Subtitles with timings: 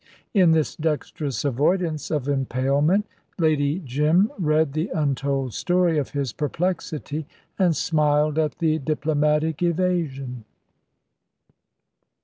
[0.33, 3.05] In this dexterous avoidance of impalement
[3.37, 7.27] Lady Jim read the untold story of his perplexity,
[7.59, 10.43] and smiled at the diplomatic evasion.